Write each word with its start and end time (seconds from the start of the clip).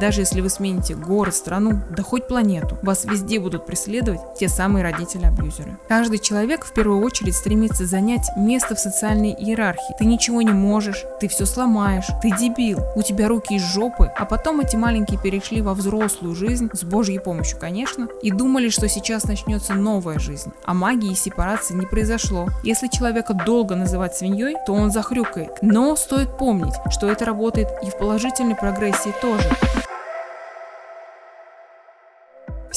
Даже 0.00 0.22
если 0.22 0.40
вы 0.40 0.50
смените 0.50 0.94
город, 0.94 1.34
страну, 1.34 1.80
да 1.90 2.02
хоть 2.02 2.26
планету, 2.26 2.78
вас 2.82 3.04
везде 3.04 3.38
будут 3.38 3.64
преследовать 3.64 4.20
те 4.38 4.48
самые 4.48 4.82
родители-абьюзеры. 4.82 5.76
Каждый 5.88 6.18
человек 6.18 6.64
в 6.64 6.72
первую 6.72 7.04
очередь 7.04 7.34
стремится 7.34 7.86
занять 7.86 8.28
место 8.36 8.74
в 8.74 8.80
социальной 8.80 9.32
иерархии. 9.32 9.94
Ты 9.98 10.04
ничего 10.04 10.42
не 10.42 10.52
можешь, 10.52 11.04
ты 11.20 11.28
все 11.28 11.46
сломаешь, 11.46 12.06
ты 12.22 12.30
дебил, 12.36 12.80
у 12.96 13.02
тебя 13.02 13.28
руки 13.28 13.54
из 13.54 13.62
жопы, 13.62 14.10
а 14.16 14.24
потом 14.24 14.60
эти 14.60 14.76
маленькие 14.76 15.20
перешли 15.20 15.62
во 15.62 15.74
взрослую 15.74 16.34
жизнь, 16.34 16.70
с 16.72 16.82
божьей 16.82 17.20
помощью, 17.20 17.58
конечно, 17.58 18.08
и 18.22 18.30
думали, 18.30 18.70
что 18.70 18.88
сейчас 18.88 19.24
начнется 19.24 19.74
новая 19.74 20.18
жизнь. 20.18 20.52
А 20.64 20.74
магии 20.74 21.12
и 21.12 21.16
сепарации 21.16 21.74
не 21.74 21.86
произошло. 21.86 22.48
Если 22.64 22.88
человека 22.88 23.34
долго 23.34 23.76
называть 23.76 24.16
свиньей, 24.16 24.56
то 24.66 24.72
он 24.72 24.90
захрюкает. 24.90 25.58
Но 25.62 25.94
стоит 25.94 26.36
помнить, 26.36 26.74
что 26.90 27.08
это 27.08 27.24
работает 27.24 27.68
и 27.82 27.90
в 27.90 27.98
положительной 27.98 28.56
прогрессии 28.56 29.14
тоже. 29.20 29.48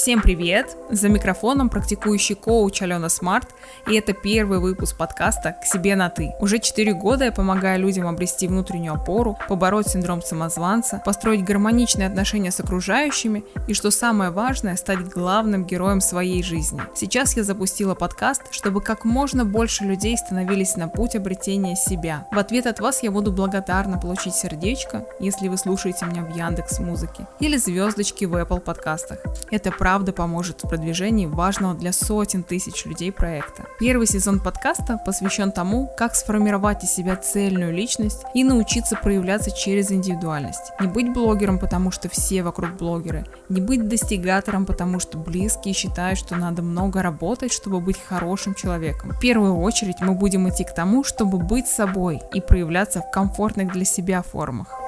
Всем 0.08 0.22
привет! 0.22 0.78
За 0.90 1.10
микрофоном 1.10 1.68
практикующий 1.68 2.36
коуч 2.36 2.82
Алена 2.82 3.10
Смарт, 3.10 3.50
и 3.90 3.96
это 3.96 4.14
первый 4.14 4.60
выпуск 4.60 4.96
подкаста 4.98 5.58
«К 5.62 5.66
себе 5.66 5.98
на 5.98 6.10
ты». 6.10 6.32
Уже 6.40 6.60
4 6.60 6.94
года 6.94 7.26
я 7.26 7.34
помогаю 7.34 7.82
людям 7.82 8.08
обрести 8.08 8.48
внутреннюю 8.48 8.94
опору, 8.94 9.38
побороть 9.50 9.90
синдром 9.90 10.22
самозванца, 10.22 11.02
построить 11.04 11.44
гармоничные 11.44 12.08
отношения 12.08 12.52
с 12.52 12.60
окружающими 12.62 13.44
и, 13.68 13.74
что 13.74 13.92
самое 13.92 14.32
важное, 14.32 14.78
стать 14.78 15.10
главным 15.10 15.66
героем 15.66 16.00
своей 16.00 16.42
жизни. 16.42 16.80
Сейчас 16.96 17.36
я 17.36 17.44
запустила 17.44 17.94
подкаст, 17.94 18.44
чтобы 18.52 18.80
как 18.80 19.04
можно 19.04 19.44
больше 19.44 19.84
людей 19.84 20.18
становились 20.18 20.78
на 20.78 20.88
путь 20.88 21.18
обретения 21.18 21.76
себя. 21.76 22.26
В 22.32 22.40
ответ 22.40 22.66
от 22.66 22.80
вас 22.80 23.04
я 23.04 23.12
буду 23.12 23.34
благодарна 23.34 24.00
получить 24.00 24.36
сердечко, 24.36 25.06
если 25.20 25.50
вы 25.50 25.58
слушаете 25.58 26.06
меня 26.06 26.22
в 26.24 26.34
Яндекс 26.34 26.80
Музыке, 26.80 27.28
или 27.42 27.58
звездочки 27.58 28.24
в 28.24 28.36
Apple 28.36 28.62
подкастах. 28.62 29.20
Это 29.52 29.70
правда 29.70 29.97
поможет 30.06 30.64
в 30.64 30.70
продвижении 30.70 31.26
важного 31.26 31.73
для 31.73 31.92
сотен 31.92 32.44
тысяч 32.44 32.86
людей 32.86 33.12
проекта. 33.12 33.66
Первый 33.80 34.08
сезон 34.08 34.40
подкаста 34.40 35.00
посвящен 35.06 35.52
тому, 35.52 35.90
как 35.98 36.16
сформировать 36.16 36.84
из 36.84 36.92
себя 36.92 37.16
цельную 37.16 37.73
личность 37.73 38.23
и 38.34 38.44
научиться 38.44 38.95
проявляться 38.95 39.52
через 39.52 39.92
индивидуальность. 39.92 40.72
Не 40.80 40.88
быть 40.88 41.14
блогером, 41.14 41.59
потому 41.59 41.92
что 41.92 42.09
все 42.09 42.44
вокруг 42.44 42.72
блогеры, 42.78 43.25
не 43.50 43.62
быть 43.62 43.88
достигатором, 43.88 44.66
потому 44.66 45.00
что 45.00 45.18
близкие 45.18 45.73
считают, 45.73 46.20
что 46.20 46.36
надо 46.36 46.62
много 46.62 47.02
работать, 47.02 47.52
чтобы 47.52 47.80
быть 47.80 48.00
хорошим 48.00 48.53
человеком. 48.53 49.12
В 49.12 49.20
первую 49.20 49.58
очередь 49.58 50.02
мы 50.02 50.14
будем 50.14 50.48
идти 50.50 50.64
к 50.64 50.73
тому, 50.73 51.03
чтобы 51.03 51.38
быть 51.38 51.68
собой 51.68 52.22
и 52.34 52.42
проявляться 52.42 53.02
в 53.02 53.12
комфортных 53.12 53.73
для 53.73 53.86
себя 53.86 54.22
формах. 54.22 54.87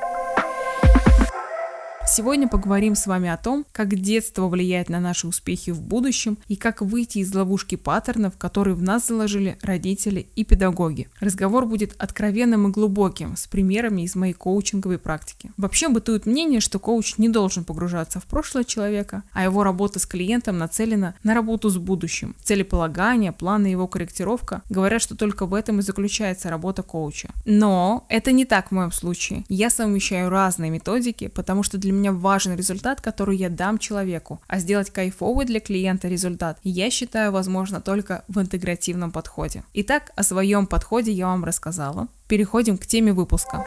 Сегодня 2.12 2.48
поговорим 2.48 2.96
с 2.96 3.06
вами 3.06 3.30
о 3.30 3.38
том, 3.38 3.68
как 3.72 3.94
детство 3.94 4.48
влияет 4.48 4.90
на 4.90 5.00
наши 5.00 5.28
успехи 5.28 5.70
в 5.70 5.80
будущем 5.80 6.40
и 6.48 6.56
как 6.56 6.82
выйти 6.82 7.20
из 7.20 7.32
ловушки 7.36 7.76
паттернов, 7.76 8.36
которые 8.36 8.74
в 8.74 8.82
нас 8.82 9.08
заложили 9.08 9.60
родители 9.62 10.26
и 10.36 10.44
педагоги. 10.44 11.08
Разговор 11.20 11.68
будет 11.68 11.94
откровенным 12.00 12.68
и 12.68 12.72
глубоким, 12.72 13.38
с 13.38 13.46
примерами 13.46 14.02
из 14.02 14.16
моей 14.16 14.34
коучинговой 14.34 14.98
практики. 14.98 15.52
Вообще 15.56 15.88
бытует 15.88 16.26
мнение, 16.26 16.62
что 16.62 16.80
коуч 16.80 17.20
не 17.20 17.30
должен 17.30 17.64
погружаться 17.64 18.20
в 18.20 18.24
прошлое 18.24 18.64
человека, 18.64 19.22
а 19.32 19.44
его 19.44 19.64
работа 19.64 20.00
с 20.00 20.08
клиентом 20.08 20.58
нацелена 20.58 21.14
на 21.22 21.36
работу 21.36 21.70
с 21.70 21.78
будущим. 21.78 22.36
Целеполагание, 22.42 23.34
планы 23.34 23.68
его 23.68 23.86
корректировка 23.86 24.64
говорят, 24.72 25.04
что 25.04 25.16
только 25.16 25.46
в 25.46 25.54
этом 25.54 25.78
и 25.78 25.84
заключается 25.84 26.50
работа 26.50 26.82
коуча. 26.82 27.30
Но 27.46 28.08
это 28.10 28.32
не 28.32 28.46
так 28.46 28.70
в 28.70 28.72
моем 28.72 28.92
случае. 28.92 29.46
Я 29.48 29.70
совмещаю 29.70 30.32
разные 30.32 30.72
методики, 30.72 31.28
потому 31.28 31.62
что 31.62 31.78
для 31.78 31.99
меня 32.00 32.12
важен 32.12 32.56
результат, 32.56 33.02
который 33.02 33.38
я 33.38 33.50
дам 33.50 33.78
человеку, 33.78 34.42
а 34.48 34.60
сделать 34.60 34.90
кайфовый 34.90 35.46
для 35.46 35.60
клиента 35.60 36.08
результат 36.08 36.58
я 36.64 36.90
считаю 36.90 37.32
возможно 37.32 37.82
только 37.82 38.24
в 38.28 38.40
интегративном 38.40 39.12
подходе. 39.12 39.64
Итак, 39.74 40.12
о 40.16 40.24
своем 40.24 40.66
подходе 40.66 41.12
я 41.12 41.28
вам 41.28 41.44
рассказала. 41.44 42.08
Переходим 42.28 42.78
к 42.78 42.86
теме 42.86 43.14
выпуска. 43.14 43.64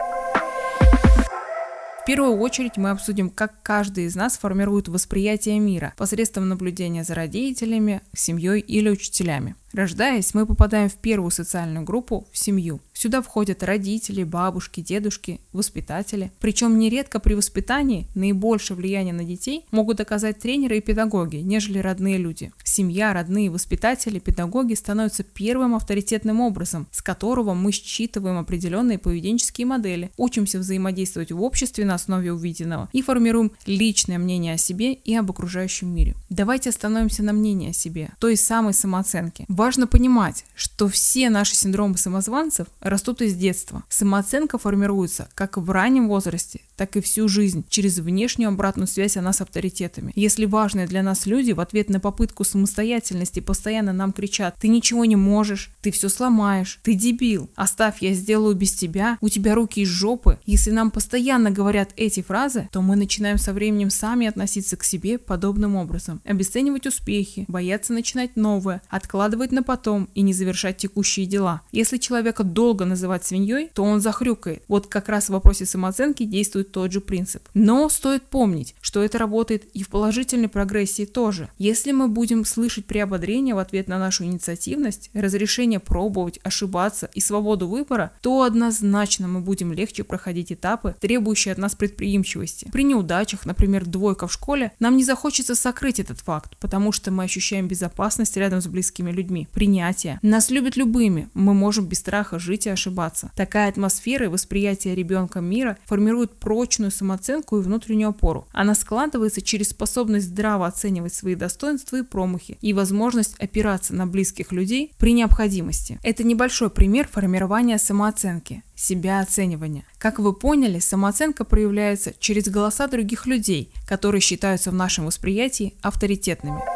В 2.03 2.05
первую 2.05 2.37
очередь 2.37 2.75
мы 2.75 2.89
обсудим, 2.89 3.29
как 3.29 3.53
каждый 3.63 4.05
из 4.05 4.15
нас 4.15 4.37
формирует 4.37 4.89
восприятие 4.89 5.57
мира 5.59 5.93
посредством 5.95 6.49
наблюдения 6.49 7.05
за 7.05 7.15
родителями, 7.15 8.01
семьей 8.13 8.59
или 8.59 8.89
учителями. 8.89 9.55
Рождаясь, 9.73 10.35
мы 10.35 10.45
попадаем 10.45 10.87
в 10.87 10.95
первую 10.95 11.31
социальную 11.31 11.83
группу– 11.83 12.27
в 12.31 12.37
семью. 12.37 12.79
Сюда 12.93 13.21
входят 13.21 13.63
родители, 13.63 14.23
бабушки, 14.23 14.81
дедушки, 14.81 15.41
воспитатели. 15.51 16.31
Причем 16.39 16.77
нередко 16.77 17.19
при 17.19 17.33
воспитании 17.33 18.07
наибольшее 18.13 18.77
влияние 18.77 19.13
на 19.13 19.23
детей 19.23 19.65
могут 19.71 19.99
оказать 19.99 20.39
тренеры 20.39 20.77
и 20.77 20.81
педагоги, 20.81 21.37
нежели 21.37 21.79
родные 21.79 22.17
люди. 22.17 22.53
Семья, 22.63 23.11
родные, 23.13 23.49
воспитатели, 23.49 24.19
педагоги 24.19 24.75
становятся 24.75 25.23
первым 25.23 25.75
авторитетным 25.75 26.39
образом, 26.39 26.87
с 26.91 27.01
которого 27.01 27.53
мы 27.55 27.71
считываем 27.71 28.37
определенные 28.37 28.99
поведенческие 28.99 29.67
модели, 29.67 30.11
учимся 30.15 30.59
взаимодействовать 30.59 31.31
в 31.31 31.41
обществе 31.41 31.85
на 31.85 31.95
основе 31.95 32.31
увиденного 32.31 32.89
и 32.93 33.01
формируем 33.01 33.51
личное 33.65 34.19
мнение 34.19 34.53
о 34.53 34.57
себе 34.57 34.93
и 34.93 35.15
об 35.15 35.29
окружающем 35.29 35.93
мире. 35.93 36.15
Давайте 36.29 36.69
остановимся 36.69 37.23
на 37.23 37.33
мнении 37.33 37.71
о 37.71 37.73
себе, 37.73 38.11
той 38.19 38.37
самой 38.37 38.73
самооценке. 38.73 39.45
Важно 39.63 39.87
понимать, 39.87 40.43
что 40.55 40.89
все 40.89 41.29
наши 41.29 41.55
синдромы 41.55 41.95
самозванцев 41.97 42.67
растут 42.81 43.21
из 43.21 43.33
детства. 43.33 43.83
Самооценка 43.87 44.57
формируется 44.57 45.29
как 45.35 45.55
в 45.55 45.71
раннем 45.71 46.09
возрасте, 46.09 46.59
так 46.75 46.97
и 46.97 47.01
всю 47.01 47.29
жизнь 47.29 47.63
через 47.69 47.99
внешнюю 47.99 48.49
обратную 48.49 48.87
связь 48.87 49.15
о 49.15 49.21
нас 49.21 49.39
авторитетами. 49.39 50.11
Если 50.15 50.43
важные 50.43 50.85
для 50.85 51.01
нас 51.01 51.25
люди 51.25 51.53
в 51.53 51.61
ответ 51.61 51.89
на 51.89 52.01
попытку 52.01 52.43
самостоятельности 52.43 53.39
постоянно 53.39 53.93
нам 53.93 54.11
кричат 54.11 54.55
«ты 54.59 54.67
ничего 54.67 55.05
не 55.05 55.15
можешь», 55.15 55.71
«ты 55.81 55.91
все 55.91 56.09
сломаешь», 56.09 56.81
«ты 56.83 56.93
дебил», 56.93 57.49
«оставь, 57.55 58.01
я 58.01 58.13
сделаю 58.13 58.55
без 58.55 58.73
тебя», 58.73 59.17
«у 59.21 59.29
тебя 59.29 59.55
руки 59.55 59.79
из 59.79 59.87
жопы», 59.87 60.39
если 60.45 60.71
нам 60.71 60.91
постоянно 60.91 61.51
говорят 61.51 61.93
эти 61.95 62.21
фразы, 62.21 62.67
то 62.73 62.81
мы 62.81 62.97
начинаем 62.97 63.37
со 63.37 63.53
временем 63.53 63.91
сами 63.91 64.27
относиться 64.27 64.75
к 64.75 64.83
себе 64.83 65.17
подобным 65.17 65.77
образом. 65.77 66.19
Обесценивать 66.25 66.85
успехи, 66.85 67.45
бояться 67.47 67.93
начинать 67.93 68.35
новое, 68.35 68.81
откладывать 68.89 69.52
на 69.53 69.63
потом 69.63 70.09
и 70.13 70.21
не 70.21 70.33
завершать 70.33 70.77
текущие 70.77 71.25
дела. 71.25 71.61
Если 71.71 71.97
человека 71.97 72.43
долго 72.43 72.85
называть 72.85 73.25
свиньей, 73.25 73.69
то 73.73 73.83
он 73.83 74.01
захрюкает. 74.01 74.63
Вот 74.67 74.87
как 74.87 75.09
раз 75.09 75.25
в 75.25 75.29
вопросе 75.29 75.65
самооценки 75.65 76.23
действует 76.23 76.71
тот 76.71 76.91
же 76.91 77.01
принцип. 77.01 77.47
Но 77.53 77.87
стоит 77.89 78.23
помнить, 78.23 78.75
что 78.81 79.03
это 79.03 79.17
работает 79.17 79.65
и 79.73 79.83
в 79.83 79.89
положительной 79.89 80.49
прогрессии 80.49 81.05
тоже. 81.05 81.49
Если 81.57 81.91
мы 81.91 82.07
будем 82.07 82.45
слышать 82.45 82.85
приободрение 82.85 83.55
в 83.55 83.59
ответ 83.59 83.87
на 83.87 83.99
нашу 83.99 84.25
инициативность, 84.25 85.09
разрешение 85.13 85.79
пробовать, 85.79 86.39
ошибаться 86.43 87.09
и 87.13 87.19
свободу 87.19 87.67
выбора, 87.67 88.11
то 88.21 88.43
однозначно 88.43 89.27
мы 89.27 89.39
будем 89.39 89.73
легче 89.73 90.03
проходить 90.03 90.51
этапы, 90.51 90.95
требующие 90.99 91.51
от 91.51 91.57
нас 91.57 91.75
предприимчивости. 91.75 92.69
При 92.71 92.83
неудачах, 92.83 93.45
например, 93.45 93.85
двойка 93.85 94.27
в 94.27 94.33
школе, 94.33 94.71
нам 94.79 94.97
не 94.97 95.03
захочется 95.03 95.55
сокрыть 95.55 95.99
этот 95.99 96.19
факт, 96.19 96.57
потому 96.59 96.91
что 96.91 97.11
мы 97.11 97.23
ощущаем 97.23 97.67
безопасность 97.67 98.37
рядом 98.37 98.61
с 98.61 98.67
близкими 98.67 99.11
людьми, 99.11 99.42
принятие. 99.51 100.19
Нас 100.21 100.49
любят 100.49 100.77
любыми, 100.77 101.29
мы 101.33 101.53
можем 101.53 101.85
без 101.85 101.99
страха 101.99 102.39
жить 102.39 102.67
и 102.67 102.69
ошибаться. 102.69 103.31
Такая 103.35 103.67
атмосфера 103.69 104.25
и 104.25 104.29
восприятие 104.29 104.95
ребенка 104.95 105.41
мира 105.41 105.77
формирует 105.85 106.31
про 106.39 106.53
прочную 106.53 106.91
самооценку 106.91 107.57
и 107.57 107.61
внутреннюю 107.63 108.09
опору. 108.09 108.47
Она 108.51 108.75
складывается 108.75 109.41
через 109.41 109.69
способность 109.69 110.27
здраво 110.27 110.67
оценивать 110.67 111.15
свои 111.15 111.33
достоинства 111.33 111.97
и 111.97 112.03
промахи 112.03 112.59
и 112.61 112.73
возможность 112.73 113.33
опираться 113.39 113.95
на 113.95 114.05
близких 114.05 114.51
людей 114.51 114.93
при 114.99 115.13
необходимости. 115.13 115.99
Это 116.03 116.23
небольшой 116.23 116.69
пример 116.69 117.07
формирования 117.07 117.79
самооценки 117.79 118.61
себя 118.75 119.19
оценивания. 119.19 119.83
Как 119.97 120.19
вы 120.19 120.33
поняли, 120.33 120.77
самооценка 120.77 121.43
проявляется 121.43 122.13
через 122.19 122.47
голоса 122.49 122.87
других 122.87 123.25
людей, 123.25 123.71
которые 123.87 124.21
считаются 124.21 124.69
в 124.69 124.75
нашем 124.75 125.07
восприятии 125.07 125.73
авторитетными. 125.81 126.72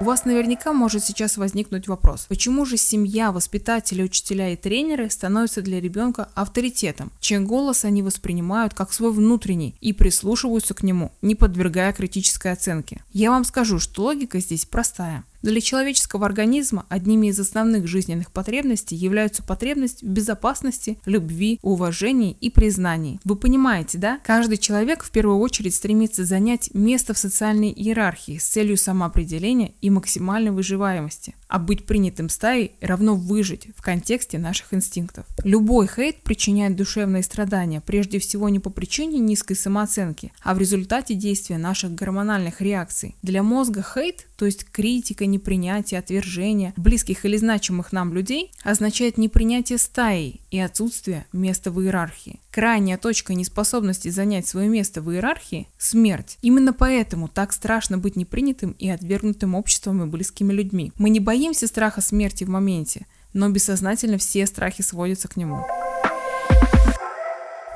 У 0.00 0.04
вас 0.04 0.24
наверняка 0.24 0.72
может 0.72 1.04
сейчас 1.04 1.36
возникнуть 1.36 1.88
вопрос, 1.88 2.26
почему 2.28 2.64
же 2.64 2.76
семья, 2.76 3.32
воспитатели, 3.32 4.04
учителя 4.04 4.52
и 4.52 4.56
тренеры 4.56 5.10
становятся 5.10 5.60
для 5.60 5.80
ребенка 5.80 6.28
авторитетом, 6.36 7.10
чей 7.18 7.40
голос 7.40 7.84
они 7.84 8.02
воспринимают 8.02 8.74
как 8.74 8.92
свой 8.92 9.10
внутренний 9.10 9.74
и 9.80 9.92
прислушиваются 9.92 10.74
к 10.74 10.84
нему, 10.84 11.10
не 11.20 11.34
подвергая 11.34 11.92
критической 11.92 12.52
оценке. 12.52 13.02
Я 13.12 13.30
вам 13.30 13.42
скажу, 13.42 13.80
что 13.80 14.04
логика 14.04 14.38
здесь 14.38 14.66
простая. 14.66 15.24
Для 15.42 15.60
человеческого 15.60 16.26
организма 16.26 16.84
одними 16.88 17.28
из 17.28 17.38
основных 17.38 17.86
жизненных 17.86 18.32
потребностей 18.32 18.96
являются 18.96 19.42
потребность 19.42 20.02
в 20.02 20.06
безопасности, 20.06 20.98
любви, 21.06 21.60
уважении 21.62 22.36
и 22.40 22.50
признании. 22.50 23.20
Вы 23.24 23.36
понимаете, 23.36 23.98
да? 23.98 24.18
Каждый 24.24 24.58
человек 24.58 25.04
в 25.04 25.10
первую 25.10 25.38
очередь 25.38 25.74
стремится 25.74 26.24
занять 26.24 26.70
место 26.74 27.14
в 27.14 27.18
социальной 27.18 27.70
иерархии 27.70 28.38
с 28.38 28.48
целью 28.48 28.76
самоопределения 28.76 29.72
и 29.80 29.90
максимальной 29.90 30.50
выживаемости. 30.50 31.34
а 31.48 31.58
быть 31.58 31.86
принятым 31.86 32.28
стаей 32.28 32.72
равно 32.80 33.16
выжить 33.16 33.68
в 33.74 33.82
контексте 33.82 34.38
наших 34.38 34.74
инстинктов. 34.74 35.24
Любой 35.42 35.88
хейт 35.88 36.22
причиняет 36.22 36.76
душевные 36.76 37.22
страдания, 37.22 37.80
прежде 37.80 38.18
всего 38.18 38.48
не 38.48 38.60
по 38.60 38.70
причине 38.70 39.18
низкой 39.18 39.54
самооценки, 39.54 40.32
а 40.42 40.54
в 40.54 40.58
результате 40.58 41.14
действия 41.14 41.58
наших 41.58 41.94
гормональных 41.94 42.60
реакций. 42.60 43.16
Для 43.22 43.42
мозга 43.42 43.82
хейт, 43.82 44.26
то 44.36 44.44
есть 44.44 44.64
критика, 44.64 45.26
непринятие, 45.30 46.00
отвержение 46.00 46.74
близких 46.76 47.24
или 47.24 47.36
значимых 47.36 47.92
нам 47.92 48.12
людей, 48.12 48.52
означает 48.62 49.18
непринятие 49.18 49.78
стаи 49.78 50.40
и 50.50 50.58
отсутствие 50.58 51.26
места 51.32 51.70
в 51.70 51.80
иерархии. 51.80 52.40
Крайняя 52.50 52.98
точка 52.98 53.34
неспособности 53.34 54.08
занять 54.08 54.46
свое 54.46 54.68
место 54.68 55.02
в 55.02 55.12
иерархии– 55.12 55.68
смерть. 55.78 56.38
Именно 56.42 56.72
поэтому 56.72 57.28
так 57.28 57.52
страшно 57.52 57.98
быть 57.98 58.16
непринятым 58.16 58.72
и 58.72 58.88
отвергнутым 58.88 59.54
обществом 59.54 60.02
и 60.02 60.06
близкими 60.06 60.52
людьми. 60.52 60.92
Мы 60.98 61.10
не 61.10 61.20
боимся 61.20 61.66
страха 61.66 62.00
смерти 62.00 62.44
в 62.44 62.48
моменте, 62.48 63.06
но 63.32 63.48
бессознательно 63.48 64.18
все 64.18 64.46
страхи 64.46 64.82
сводятся 64.82 65.28
к 65.28 65.36
нему. 65.36 65.64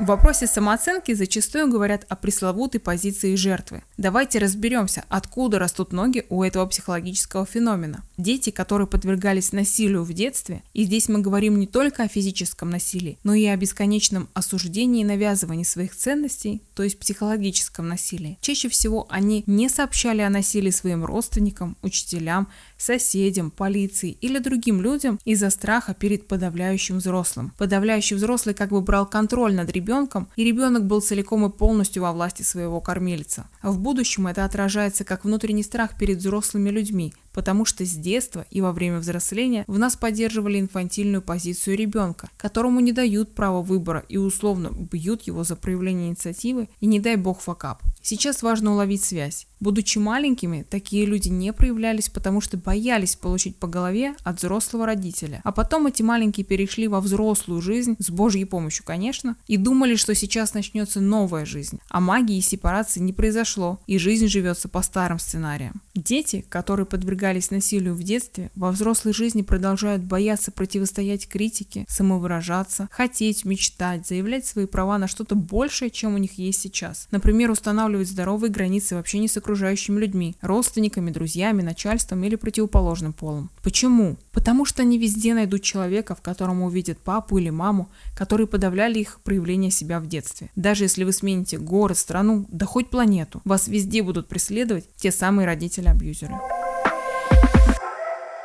В 0.01 0.07
вопросе 0.07 0.47
самооценки 0.47 1.13
зачастую 1.13 1.71
говорят 1.71 2.07
о 2.09 2.17
пресловутой 2.17 2.81
позиции 2.81 3.37
жертвы. 3.37 3.83
Давайте 3.99 4.39
разберемся, 4.39 5.05
откуда 5.09 5.59
растут 5.59 5.93
ноги 5.93 6.25
у 6.29 6.43
этого 6.43 6.67
психологического 6.67 7.45
феномена. 7.45 8.03
Дети, 8.17 8.51
которые 8.51 8.89
подвергались 8.89 9.53
насилию 9.53 10.03
в 10.03 10.13
детстве, 10.13 10.63
и 10.73 10.85
здесь 10.85 11.09
мы 11.09 11.21
говорим 11.21 11.59
не 11.61 11.67
только 11.67 12.03
о 12.03 12.09
физическом 12.09 12.71
насилии, 12.71 13.19
но 13.23 13.35
и 13.35 13.45
о 13.45 13.57
бесконечном 13.57 14.29
осуждении 14.35 15.03
и 15.03 15.05
навязывании 15.05 15.63
своих 15.63 15.95
ценностей, 15.95 16.63
то 16.75 16.83
есть 16.83 16.99
психологическом 16.99 17.87
насилии. 17.87 18.39
Чаще 18.41 18.69
всего 18.71 19.07
они 19.11 19.45
не 19.47 19.69
сообщали 19.69 20.23
о 20.23 20.31
насилии 20.31 20.71
своим 20.71 21.05
родственникам, 21.05 21.77
учителям, 21.83 22.49
соседям, 22.77 23.51
полиции 23.51 24.17
или 24.21 24.39
другим 24.39 24.81
людям 24.81 25.21
из-за 25.25 25.51
страха 25.51 25.95
перед 25.95 26.27
подавляющим 26.27 26.99
взрослым. 26.99 27.53
Подавляющий 27.59 28.17
взрослый 28.17 28.55
как 28.55 28.71
бы 28.71 28.81
брал 28.81 29.07
контроль 29.07 29.55
над 29.55 29.71
ребенком, 29.71 29.92
и 30.37 30.45
ребенок 30.45 30.87
был 30.87 31.01
целиком 31.01 31.47
и 31.47 31.51
полностью 31.51 32.03
во 32.03 32.13
власти 32.13 32.43
своего 32.43 32.81
кормильца. 32.81 33.49
В 33.63 33.79
будущем 33.79 34.27
это 34.27 34.45
отражается 34.45 35.05
как 35.05 35.25
внутренний 35.25 35.63
страх 35.63 35.97
перед 35.97 36.19
взрослыми 36.19 36.71
людьми, 36.71 37.15
потому 37.33 37.65
что 37.65 37.85
с 37.85 37.93
детства 37.93 38.47
и 38.51 38.61
во 38.61 38.73
время 38.73 38.99
взросления 38.99 39.65
в 39.67 39.79
нас 39.79 39.97
поддерживали 39.97 40.61
инфантильную 40.61 41.23
позицию 41.23 41.77
ребенка, 41.77 42.31
которому 42.37 42.81
не 42.81 42.93
дают 42.93 43.35
права 43.35 43.63
выбора 43.63 44.05
и 44.09 44.17
условно 44.17 44.71
бьют 44.71 45.23
его 45.23 45.45
за 45.45 45.57
проявление 45.57 46.09
инициативы 46.09 46.69
и 46.81 46.87
не 46.87 47.01
дай 47.01 47.17
бог 47.17 47.41
факап. 47.41 47.83
Сейчас 48.03 48.43
важно 48.43 48.73
уловить 48.73 49.05
связь. 49.05 49.47
Будучи 49.61 49.99
маленькими, 49.99 50.67
такие 50.69 51.07
люди 51.07 51.29
не 51.29 51.53
проявлялись, 51.53 52.09
потому 52.09 52.41
что 52.41 52.57
боялись 52.57 53.15
получить 53.15 53.57
по 53.57 53.69
голове 53.69 54.17
от 54.25 54.39
взрослого 54.39 54.87
родителя. 54.87 55.41
А 55.45 55.53
потом 55.53 55.87
эти 55.87 56.03
маленькие 56.03 56.45
перешли 56.45 56.89
во 56.89 57.01
взрослую 57.01 57.63
жизнь, 57.63 57.95
с 58.01 58.11
Божьей 58.11 58.45
помощью, 58.45 58.85
конечно, 58.85 59.37
и 59.47 59.57
думали, 59.57 59.95
что 59.95 60.17
сейчас 60.17 60.53
начнется 60.55 61.01
новая 61.01 61.45
жизнь. 61.45 61.79
А 61.89 62.01
магии 62.01 62.39
и 62.39 62.41
сепарации 62.41 62.99
не 62.99 63.13
произошло, 63.13 63.79
и 63.87 63.99
жизнь 63.99 64.27
живется 64.27 64.69
по 64.69 64.83
старым 64.83 65.21
сценариям. 65.21 65.81
Дети, 65.95 66.45
которые 66.49 66.87
подвергались 66.87 67.51
насилию 67.51 67.95
в 67.95 68.03
детстве, 68.03 68.51
во 68.55 68.71
взрослой 68.71 69.13
жизни 69.13 69.43
продолжают 69.43 70.03
бояться 70.03 70.51
противостоять 70.51 71.29
критике, 71.29 71.85
самовыражаться, 71.87 72.89
хотеть, 72.91 73.45
мечтать, 73.45 74.07
заявлять 74.07 74.47
свои 74.47 74.65
права 74.65 74.97
на 74.97 75.07
что-то 75.07 75.35
большее, 75.35 75.91
чем 75.91 76.15
у 76.15 76.19
них 76.19 76.39
есть 76.39 76.61
сейчас. 76.61 77.09
Например, 77.11 77.51
устанавливать 77.51 78.09
здоровые 78.09 78.51
границы 78.51 78.95
вообще 78.95 79.19
не 79.19 79.29
с 79.29 79.37
окружающими 79.37 80.01
людьми, 80.01 80.35
родственниками, 80.41 81.11
друзьями, 81.11 81.61
начальством 81.61 82.25
или 82.25 82.37
противоположным 82.37 83.13
полом. 83.13 83.51
Почему? 83.63 84.17
Потому 84.33 84.65
что 84.65 84.83
они 84.83 84.97
везде 84.97 85.35
найдут 85.35 85.63
человека, 85.63 86.15
в 86.15 86.23
котором 86.23 86.63
увидят 86.63 86.99
папу 86.99 87.37
или 87.37 87.51
маму, 87.51 87.91
которые 88.17 88.47
подавляли 88.47 88.99
их 88.99 89.21
проявление 89.23 89.71
себя 89.71 90.01
в 90.01 90.07
детстве. 90.07 90.51
Даже 90.57 90.85
если 90.85 91.05
вы 91.05 91.13
смените 91.13 91.59
город, 91.59 91.99
страну, 91.99 92.47
да 92.49 92.65
хоть 92.65 92.89
планету, 92.89 93.43
вас 93.45 93.69
везде 93.69 94.03
будут 94.03 94.29
преследовать 94.29 94.87
те 94.97 95.13
самые 95.13 95.47
родители-абьюзеры. 95.83 96.62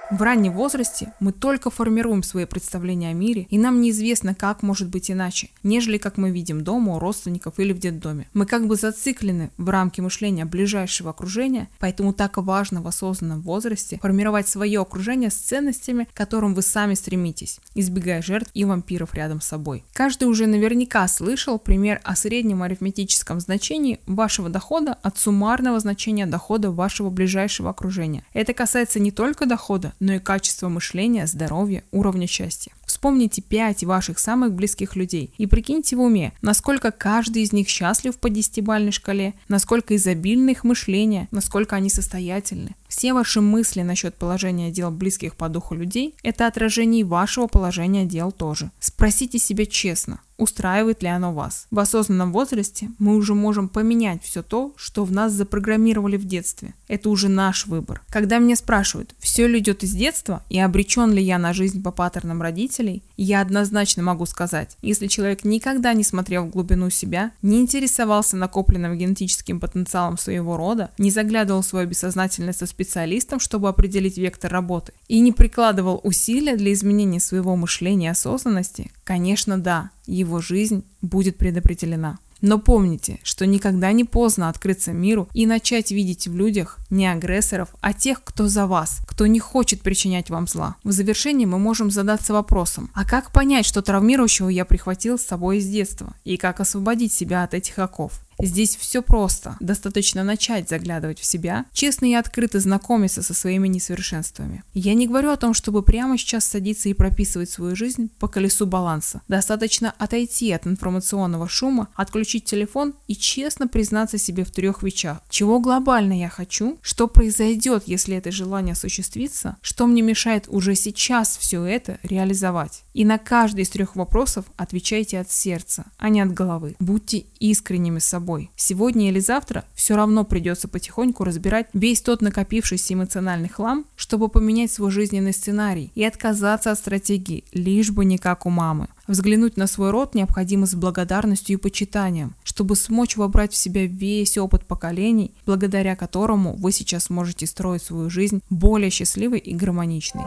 В 0.09 0.21
раннем 0.21 0.53
возрасте 0.53 1.11
мы 1.19 1.33
только 1.33 1.69
формируем 1.69 2.23
свои 2.23 2.45
представления 2.45 3.09
о 3.09 3.13
мире, 3.13 3.45
и 3.49 3.57
нам 3.57 3.81
неизвестно, 3.81 4.33
как 4.33 4.63
может 4.63 4.87
быть 4.87 5.11
иначе, 5.11 5.49
нежели 5.63 5.97
как 5.97 6.15
мы 6.15 6.31
видим 6.31 6.63
дома, 6.63 6.95
у 6.95 6.99
родственников 6.99 7.59
или 7.59 7.73
в 7.73 7.79
детдоме. 7.79 8.29
Мы 8.33 8.45
как 8.45 8.67
бы 8.67 8.77
зациклены 8.77 9.51
в 9.57 9.67
рамке 9.69 10.01
мышления 10.01 10.45
ближайшего 10.45 11.09
окружения, 11.09 11.67
поэтому 11.79 12.13
так 12.13 12.37
важно 12.37 12.81
в 12.81 12.87
осознанном 12.87 13.41
возрасте 13.41 13.99
формировать 14.01 14.47
свое 14.47 14.79
окружение 14.79 15.29
с 15.29 15.35
ценностями, 15.35 16.05
к 16.05 16.15
которым 16.15 16.53
вы 16.53 16.61
сами 16.61 16.93
стремитесь, 16.93 17.59
избегая 17.75 18.21
жертв 18.21 18.49
и 18.53 18.63
вампиров 18.63 19.13
рядом 19.13 19.41
с 19.41 19.47
собой. 19.47 19.83
Каждый 19.91 20.29
уже 20.29 20.47
наверняка 20.47 21.05
слышал 21.09 21.59
пример 21.59 21.99
о 22.05 22.15
среднем 22.15 22.63
арифметическом 22.63 23.41
значении 23.41 23.99
вашего 24.07 24.47
дохода 24.47 24.97
от 25.03 25.17
суммарного 25.17 25.81
значения 25.81 26.27
дохода 26.27 26.71
вашего 26.71 27.09
ближайшего 27.09 27.71
окружения. 27.71 28.23
Это 28.31 28.53
касается 28.53 29.01
не 29.01 29.11
только 29.11 29.45
дохода, 29.45 29.93
но 29.99 30.13
и 30.13 30.19
качество 30.19 30.69
мышления, 30.69 31.27
здоровья, 31.27 31.83
уровня 31.91 32.27
счастья. 32.27 32.71
Вспомните 32.85 33.41
пять 33.41 33.83
ваших 33.83 34.17
самых 34.17 34.53
близких 34.53 34.95
людей 34.95 35.33
и 35.37 35.45
прикиньте 35.45 35.95
в 35.95 36.01
уме, 36.01 36.33
насколько 36.41 36.91
каждый 36.91 37.43
из 37.43 37.51
них 37.51 37.67
счастлив 37.67 38.17
по 38.17 38.29
десятибальной 38.29 38.91
шкале, 38.91 39.33
насколько 39.49 39.95
изобильно 39.95 40.51
их 40.51 40.63
мышление, 40.63 41.27
насколько 41.31 41.75
они 41.75 41.89
состоятельны. 41.89 42.75
Все 42.87 43.13
ваши 43.13 43.41
мысли 43.41 43.81
насчет 43.81 44.15
положения 44.15 44.71
дел 44.71 44.89
близких 44.89 45.35
по 45.35 45.49
духу 45.49 45.75
людей– 45.75 46.15
это 46.23 46.47
отражение 46.47 47.03
вашего 47.03 47.47
положения 47.47 48.05
дел 48.05 48.31
тоже. 48.31 48.71
Спросите 48.79 49.37
себя 49.37 49.65
честно, 49.65 50.19
устраивает 50.37 51.03
ли 51.03 51.09
оно 51.09 51.33
вас. 51.33 51.67
В 51.71 51.79
осознанном 51.79 52.31
возрасте 52.31 52.89
мы 52.99 53.15
уже 53.15 53.33
можем 53.33 53.69
поменять 53.69 54.23
все 54.23 54.43
то, 54.43 54.73
что 54.77 55.03
в 55.03 55.11
нас 55.11 55.33
запрограммировали 55.33 56.17
в 56.17 56.25
детстве. 56.25 56.73
Это 56.87 57.09
уже 57.09 57.27
наш 57.27 57.67
выбор. 57.67 58.01
Когда 58.09 58.37
меня 58.37 58.55
спрашивают, 58.55 59.15
все 59.19 59.47
ли 59.47 59.59
идет 59.59 59.83
из 59.83 59.93
детства 59.93 60.43
и 60.49 60.59
обречен 60.59 61.11
ли 61.11 61.21
я 61.21 61.37
на 61.37 61.53
жизнь 61.53 61.83
по 61.83 61.91
паттернам 61.91 62.41
родителей, 62.41 63.03
я 63.17 63.41
однозначно 63.41 64.03
могу 64.03 64.25
сказать, 64.25 64.77
если 64.81 65.07
человек 65.07 65.43
никогда 65.43 65.93
не 65.93 66.03
смотрел 66.03 66.45
в 66.45 66.51
глубину 66.51 66.89
себя, 66.89 67.31
не 67.41 67.59
интересовался 67.59 68.37
накопленным 68.37 68.97
генетическим 68.97 69.59
потенциалом 69.59 70.17
своего 70.17 70.57
рода, 70.57 70.91
не 70.97 71.11
заглядывал 71.11 71.61
в 71.61 71.65
свое 71.65 71.87
бессознательное 71.87 72.53
со 72.53 72.65
специалистом, 72.65 73.39
чтобы 73.39 73.69
определить 73.69 74.17
вектор 74.17 74.51
работы, 74.51 74.93
и 75.07 75.19
не 75.19 75.31
прикладывал 75.31 75.99
усилия 76.03 76.55
для 76.55 76.73
изменения 76.73 77.19
своего 77.19 77.55
мышления 77.55 78.07
и 78.07 78.11
осознанности, 78.11 78.91
конечно 79.03 79.57
да, 79.57 79.91
его 80.07 80.39
жизнь 80.39 80.83
будет 81.01 81.37
предопределена. 81.37 82.17
Но 82.41 82.59
помните, 82.59 83.19
что 83.23 83.45
никогда 83.45 83.91
не 83.91 84.03
поздно 84.03 84.49
открыться 84.49 84.93
миру 84.93 85.27
и 85.33 85.45
начать 85.45 85.91
видеть 85.91 86.27
в 86.27 86.35
людях 86.35 86.77
не 86.89 87.07
агрессоров, 87.07 87.69
а 87.81 87.93
тех, 87.93 88.23
кто 88.23 88.47
за 88.47 88.67
вас, 88.67 88.99
кто 89.07 89.27
не 89.27 89.39
хочет 89.39 89.81
причинять 89.81 90.29
вам 90.29 90.47
зла. 90.47 90.75
В 90.83 90.91
завершении 90.91 91.45
мы 91.45 91.59
можем 91.59 91.91
задаться 91.91 92.33
вопросом, 92.33 92.89
а 92.93 93.05
как 93.05 93.31
понять, 93.31 93.65
что 93.65 93.81
травмирующего 93.81 94.49
я 94.49 94.65
прихватил 94.65 95.17
с 95.17 95.25
собой 95.25 95.57
из 95.57 95.67
детства, 95.67 96.13
и 96.23 96.37
как 96.37 96.59
освободить 96.59 97.13
себя 97.13 97.43
от 97.43 97.53
этих 97.53 97.79
оков? 97.79 98.21
Здесь 98.39 98.75
все 98.75 99.01
просто. 99.01 99.57
Достаточно 99.59 100.23
начать 100.23 100.69
заглядывать 100.69 101.19
в 101.19 101.25
себя, 101.25 101.65
честно 101.73 102.05
и 102.05 102.13
открыто 102.13 102.59
знакомиться 102.59 103.23
со 103.23 103.33
своими 103.33 103.67
несовершенствами. 103.67 104.63
Я 104.73 104.93
не 104.93 105.07
говорю 105.07 105.31
о 105.31 105.37
том, 105.37 105.55
чтобы 105.55 105.81
прямо 105.81 106.17
сейчас 106.17 106.45
садиться 106.45 106.87
и 106.89 106.93
прописывать 106.93 107.49
свою 107.49 107.75
жизнь 107.75 108.11
по 108.19 108.27
колесу 108.27 108.67
баланса. 108.67 109.21
Достаточно 109.27 109.93
отойти 109.97 110.51
от 110.51 110.67
информационного 110.67 111.49
шума, 111.49 111.87
отключить 111.95 112.45
телефон 112.45 112.93
и 113.07 113.15
честно 113.15 113.67
признаться 113.67 114.19
себе 114.19 114.45
в 114.45 114.51
трех 114.51 114.83
вещах. 114.83 115.21
Чего 115.29 115.59
глобально 115.59 116.19
я 116.19 116.29
хочу, 116.29 116.76
что 116.81 117.07
произойдет, 117.07 117.83
если 117.85 118.15
это 118.15 118.31
желание 118.31 118.73
осуществится, 118.73 119.57
что 119.61 119.87
мне 119.87 120.01
мешает 120.01 120.45
уже 120.47 120.75
сейчас 120.75 121.37
все 121.37 121.63
это 121.63 121.99
реализовать. 122.03 122.83
И 122.93 123.05
на 123.05 123.17
каждый 123.17 123.61
из 123.61 123.69
трех 123.69 123.95
вопросов 123.95 124.45
отвечайте 124.55 125.19
от 125.19 125.31
сердца, 125.31 125.85
а 125.97 126.09
не 126.09 126.21
от 126.21 126.33
головы. 126.33 126.75
Будьте 126.79 127.25
искренними 127.39 127.99
с 127.99 128.05
собой. 128.05 128.51
Сегодня 128.55 129.09
или 129.09 129.19
завтра 129.19 129.65
все 129.75 129.95
равно 129.95 130.23
придется 130.23 130.67
потихоньку 130.67 131.23
разбирать 131.23 131.67
весь 131.73 132.01
тот 132.01 132.21
накопившийся 132.21 132.93
эмоциональный 132.93 133.49
хлам, 133.49 133.85
чтобы 133.95 134.29
поменять 134.29 134.71
свой 134.71 134.91
жизненный 134.91 135.33
сценарий 135.33 135.91
и 135.95 136.03
отказаться 136.03 136.71
от 136.71 136.79
стратегии, 136.79 137.43
лишь 137.51 137.91
бы 137.91 138.05
не 138.05 138.17
как 138.17 138.45
у 138.45 138.49
мамы. 138.49 138.87
Взглянуть 139.07 139.55
на 139.55 139.67
свой 139.67 139.91
род 139.91 140.15
необходимо 140.15 140.65
с 140.65 140.75
благодарностью 140.75 141.57
и 141.57 141.61
почитанием, 141.61 142.35
чтобы 142.43 142.75
смочь 142.75 143.15
вобрать 143.15 143.53
в 143.53 143.57
себя 143.57 143.85
весь 143.85 144.37
опыт 144.37 144.65
поколений, 144.65 145.33
благодаря 145.45 145.95
которому 145.95 146.55
вы 146.57 146.73
сейчас 146.73 147.09
можете 147.09 147.47
строить 147.47 147.83
свою 147.83 148.09
жизнь 148.09 148.41
более 148.49 148.89
счастливой 148.89 149.39
и 149.39 149.55
гармоничной. 149.55 150.25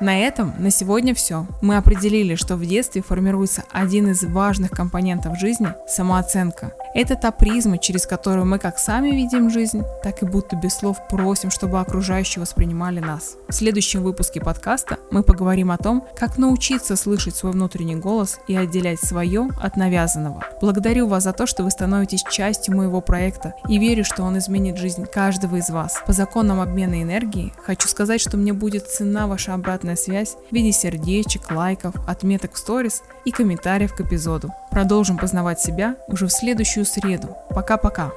На 0.00 0.16
этом 0.18 0.54
на 0.58 0.70
сегодня 0.70 1.14
все. 1.14 1.46
Мы 1.60 1.76
определили, 1.76 2.34
что 2.36 2.56
в 2.56 2.64
детстве 2.64 3.02
формируется 3.02 3.64
один 3.70 4.08
из 4.08 4.22
важных 4.22 4.70
компонентов 4.70 5.38
жизни– 5.38 5.74
самооценка. 5.88 6.72
Это 6.92 7.14
та 7.14 7.30
призма, 7.30 7.78
через 7.78 8.04
которую 8.04 8.46
мы 8.46 8.58
как 8.58 8.78
сами 8.78 9.10
видим 9.10 9.48
жизнь, 9.48 9.84
так 10.02 10.22
и 10.22 10.26
будто 10.26 10.56
без 10.56 10.74
слов 10.74 10.96
просим, 11.08 11.50
чтобы 11.50 11.78
окружающие 11.78 12.40
воспринимали 12.40 12.98
нас. 12.98 13.36
В 13.48 13.52
следующем 13.52 14.02
выпуске 14.02 14.40
подкаста 14.40 14.98
мы 15.12 15.22
поговорим 15.22 15.70
о 15.70 15.78
том, 15.78 16.04
как 16.18 16.36
научиться 16.36 16.96
слышать 16.96 17.36
свой 17.36 17.52
внутренний 17.52 17.94
голос 17.94 18.40
и 18.48 18.56
отделять 18.56 18.98
свое 19.00 19.50
от 19.62 19.76
навязанного. 19.76 20.44
Благодарю 20.60 21.06
вас 21.06 21.22
за 21.22 21.32
то, 21.32 21.46
что 21.46 21.62
вы 21.62 21.70
становитесь 21.70 22.24
частью 22.28 22.76
моего 22.76 23.00
проекта 23.00 23.54
и 23.68 23.78
верю, 23.78 24.04
что 24.04 24.24
он 24.24 24.38
изменит 24.38 24.76
жизнь 24.76 25.06
каждого 25.06 25.56
из 25.56 25.70
вас. 25.70 26.02
По 26.06 26.12
законам 26.12 26.60
обмена 26.60 27.02
энергии 27.02 27.52
хочу 27.64 27.86
сказать, 27.86 28.20
что 28.20 28.36
мне 28.36 28.52
будет 28.52 28.88
цена 28.88 29.28
ваша 29.28 29.54
обратная 29.54 29.94
связь 29.94 30.36
в 30.50 30.52
виде 30.52 30.72
сердечек, 30.72 31.52
лайков, 31.52 31.94
отметок 32.08 32.54
в 32.54 32.58
сторис 32.58 33.02
и 33.24 33.30
комментариев 33.30 33.94
к 33.94 34.00
эпизоду. 34.00 34.52
Продолжим 34.70 35.18
познавать 35.18 35.60
себя 35.60 35.96
уже 36.06 36.26
в 36.26 36.32
следующую 36.32 36.84
среду. 36.84 37.36
Пока-пока. 37.50 38.12